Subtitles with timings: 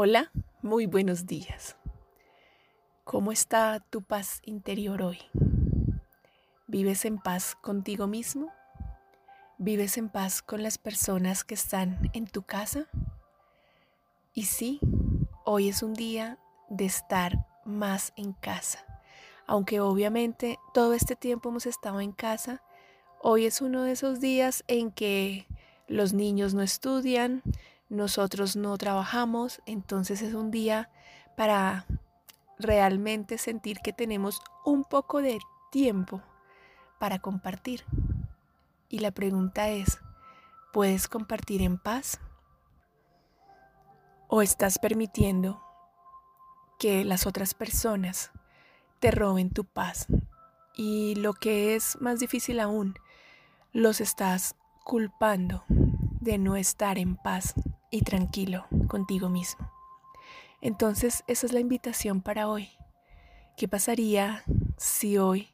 [0.00, 0.30] Hola,
[0.62, 1.76] muy buenos días.
[3.02, 5.18] ¿Cómo está tu paz interior hoy?
[6.68, 8.52] ¿Vives en paz contigo mismo?
[9.58, 12.86] ¿Vives en paz con las personas que están en tu casa?
[14.34, 14.78] Y sí,
[15.44, 18.78] hoy es un día de estar más en casa.
[19.48, 22.62] Aunque obviamente todo este tiempo hemos estado en casa,
[23.20, 25.48] hoy es uno de esos días en que
[25.88, 27.42] los niños no estudian,
[27.88, 30.90] nosotros no trabajamos, entonces es un día
[31.36, 31.86] para
[32.58, 35.38] realmente sentir que tenemos un poco de
[35.70, 36.22] tiempo
[36.98, 37.84] para compartir.
[38.88, 40.00] Y la pregunta es,
[40.72, 42.20] ¿puedes compartir en paz?
[44.28, 45.62] ¿O estás permitiendo
[46.78, 48.30] que las otras personas
[48.98, 50.06] te roben tu paz?
[50.74, 52.94] Y lo que es más difícil aún,
[53.72, 57.54] los estás culpando de no estar en paz
[57.90, 59.70] y tranquilo contigo mismo.
[60.60, 62.68] Entonces, esa es la invitación para hoy.
[63.56, 64.44] ¿Qué pasaría
[64.76, 65.48] si hoy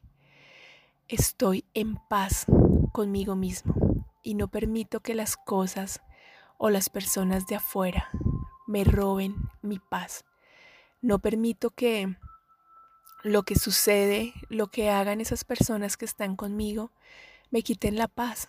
[1.07, 2.45] estoy en paz
[2.91, 3.75] conmigo mismo
[4.23, 6.01] y no permito que las cosas
[6.57, 8.09] o las personas de afuera
[8.67, 10.25] me roben mi paz?
[11.01, 12.15] No permito que
[13.23, 16.91] lo que sucede, lo que hagan esas personas que están conmigo,
[17.51, 18.47] me quiten la paz.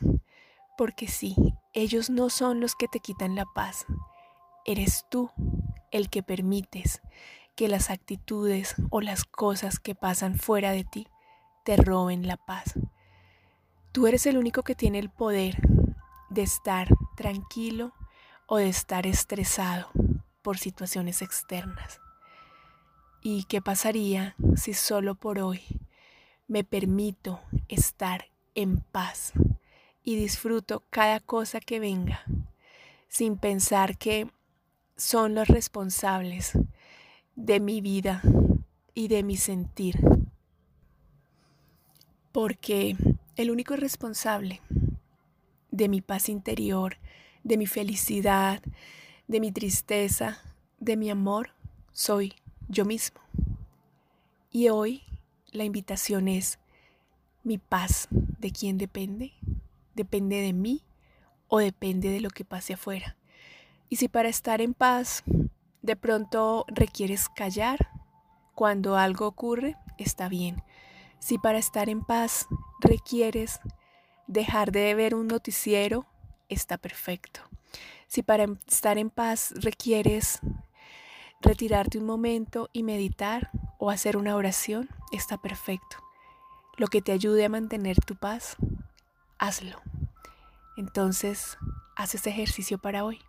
[0.76, 1.34] Porque sí,
[1.76, 3.84] ellos no son los que te quitan la paz.
[4.64, 5.30] Eres tú
[5.90, 7.02] el que permites
[7.54, 11.06] que las actitudes o las cosas que pasan fuera de ti
[11.66, 12.78] te roben la paz.
[13.92, 15.58] Tú eres el único que tiene el poder
[16.30, 17.92] de estar tranquilo
[18.46, 19.90] o de estar estresado
[20.40, 22.00] por situaciones externas.
[23.20, 25.60] ¿Y qué pasaría si solo por hoy
[26.48, 27.38] me permito
[27.68, 29.34] estar en paz?
[30.06, 32.22] Y disfruto cada cosa que venga,
[33.08, 34.30] sin pensar que
[34.96, 36.52] son los responsables
[37.34, 38.22] de mi vida
[38.94, 39.98] y de mi sentir.
[42.30, 42.96] Porque
[43.34, 44.60] el único responsable
[45.72, 46.98] de mi paz interior,
[47.42, 48.62] de mi felicidad,
[49.26, 50.40] de mi tristeza,
[50.78, 51.50] de mi amor,
[51.90, 52.32] soy
[52.68, 53.20] yo mismo.
[54.52, 55.02] Y hoy
[55.50, 56.60] la invitación es,
[57.42, 59.32] ¿mi paz de quién depende?
[59.96, 60.84] Depende de mí
[61.48, 63.16] o depende de lo que pase afuera.
[63.88, 65.24] Y si para estar en paz
[65.82, 67.90] de pronto requieres callar
[68.54, 70.62] cuando algo ocurre, está bien.
[71.18, 72.46] Si para estar en paz
[72.80, 73.60] requieres
[74.26, 76.06] dejar de ver un noticiero,
[76.48, 77.40] está perfecto.
[78.06, 80.40] Si para estar en paz requieres
[81.40, 85.96] retirarte un momento y meditar o hacer una oración, está perfecto.
[86.76, 88.56] Lo que te ayude a mantener tu paz
[89.38, 89.80] hazlo.
[90.76, 91.58] Entonces,
[91.96, 93.20] haz ese ejercicio para hoy.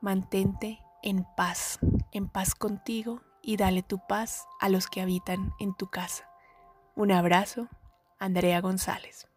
[0.00, 1.78] Mantente en paz,
[2.12, 6.28] en paz contigo y dale tu paz a los que habitan en tu casa.
[6.94, 7.68] Un abrazo,
[8.18, 9.28] Andrea González.